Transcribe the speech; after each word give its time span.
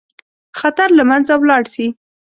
خطر 0.59 0.89
له 0.97 1.03
منځه 1.09 1.33
ولاړ 1.37 1.63
شي. 1.73 1.87